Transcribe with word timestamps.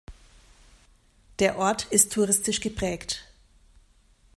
Der 1.37 1.59
Ort 1.59 1.83
ist 1.91 2.11
touristisch 2.11 2.59
geprägt. 2.59 3.31